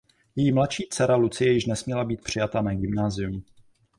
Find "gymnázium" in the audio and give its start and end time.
2.73-3.43